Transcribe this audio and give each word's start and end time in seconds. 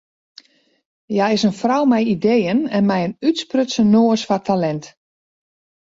Hja 1.13 1.27
is 1.35 1.43
in 1.49 1.57
frou 1.61 1.83
mei 1.91 2.03
ideeën 2.15 2.59
en 2.77 2.83
mei 2.89 3.01
in 3.07 3.17
útsprutsen 3.29 3.87
noas 3.93 4.25
foar 4.27 4.43
talint. 4.47 4.85